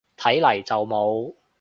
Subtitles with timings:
[0.17, 1.35] 睇嚟就冇